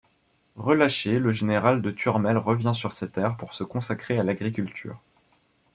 Relâché, 0.55 1.19
le 1.19 1.31
général 1.31 1.83
de 1.83 1.91
Turmel 1.91 2.35
revient 2.39 2.71
sur 2.73 2.91
ses 2.91 3.11
terres, 3.11 3.37
pour 3.37 3.53
se 3.53 3.63
consacrer 3.63 4.17
à 4.17 4.23
l'agriculture. 4.23 4.99